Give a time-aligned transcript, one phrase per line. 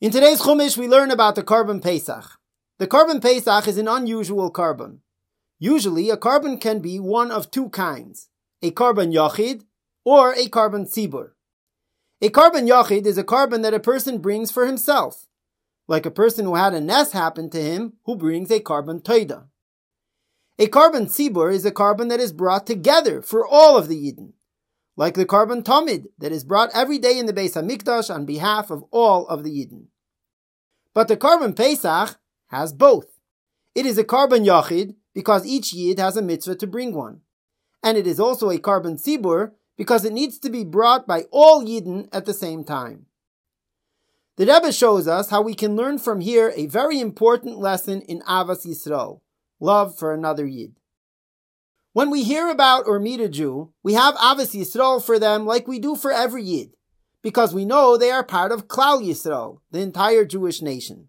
[0.00, 2.38] In today's Chumash, we learn about the korban Pesach.
[2.78, 4.98] The korban Pesach is an unusual korban.
[5.58, 8.28] Usually, a korban can be one of two kinds
[8.62, 9.64] a korban yachid
[10.04, 11.30] or a korban tzibur.
[12.22, 15.26] A korban yachid is a korban that a person brings for himself,
[15.88, 19.46] like a person who had a nes happen to him who brings a korban toida.
[20.60, 24.34] A korban tzibur is a korban that is brought together for all of the Yidden,
[24.98, 28.68] like the korban tamid that is brought every day in the Beis Hamikdash on behalf
[28.68, 29.84] of all of the Yidden.
[30.92, 32.18] But the korban Pesach
[32.48, 33.06] has both.
[33.76, 37.20] It is a korban yachid because each yid has a mitzvah to bring one,
[37.80, 41.64] and it is also a korban tzibur because it needs to be brought by all
[41.64, 43.06] yidden at the same time.
[44.36, 48.20] The Rebbe shows us how we can learn from here a very important lesson in
[48.22, 49.20] Ahavas Yisrael,
[49.60, 50.77] love for another yid.
[51.98, 55.66] When we hear about or meet a Jew, we have Ahavas Yisrael for them like
[55.66, 56.76] we do for every yid,
[57.22, 61.08] because we know they are part of Klal Yisrael, the entire Jewish nation.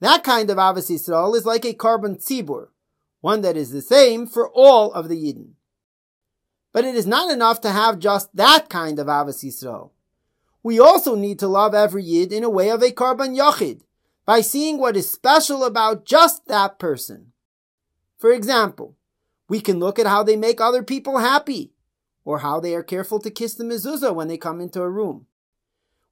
[0.00, 2.68] That kind of Ahavas Yisrael is like a korban tzibur,
[3.20, 5.50] one that is the same for all of the Yidden.
[6.72, 9.90] But it is not enough to have just that kind of Ahavas Yisrael.
[10.62, 13.82] We also need to love every Yid in a way of a korban yachid,
[14.24, 17.32] by seeing what is special about just that person.
[18.16, 18.96] For example,
[19.52, 21.74] we can look at how they make other people happy,
[22.24, 25.26] or how they are careful to kiss the mezuzah when they come into a room.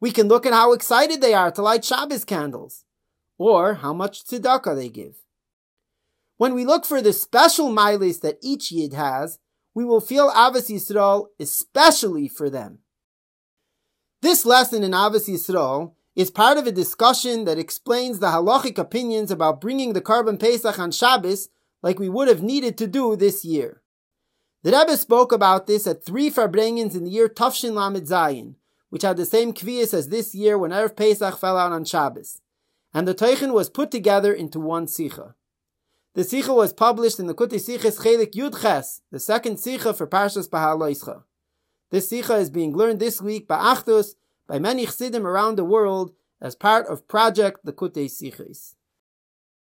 [0.00, 2.84] We can look at how excited they are to light Shabbos candles,
[3.38, 5.18] or how much tzedakah they give.
[6.36, 9.38] When we look for the special milis that each yid has,
[9.72, 12.80] we will feel Ahavas Yisrael especially for them.
[14.20, 19.30] This lesson in Ahavas Yisrael is part of a discussion that explains the halachic opinions
[19.30, 21.48] about bringing the korban Pesach on Shabbos
[21.82, 23.82] like we would have needed to do this year.
[24.62, 28.54] The Rebbe spoke about this at three Farbrengens in the year Tafshin Lamed Zayin,
[28.90, 32.40] which had the same kvias as this year when Erev Pesach fell out on Shabbos
[32.94, 35.34] and the Teichen was put together into one Sicha.
[36.14, 40.06] The Sicha was published in the Kuti Siches Chelek Yud Ches, the second Sicha for
[40.06, 41.22] Parshas Behaaloscha.
[41.90, 44.14] This Sicha is being learned this week by Achdus
[44.46, 48.74] by many Chassidim around the world as part of Project the Kutei Siches.